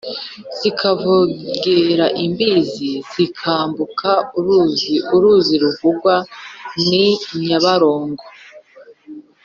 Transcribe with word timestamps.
zikavogera 0.59 2.05
imbizi: 2.25 2.91
zikambuka 3.13 4.11
uruzi 4.37 4.93
(uruzi 5.15 5.53
ruvugwa 5.63 6.15
ni 6.87 7.05
nyabarongo) 7.47 8.25